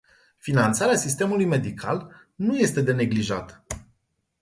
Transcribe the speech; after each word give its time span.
Finanțarea 0.37 0.95
sistemului 0.95 1.45
medical 1.45 2.27
nu 2.35 2.57
este 2.57 2.81
de 2.81 2.93
neglijat. 2.93 3.63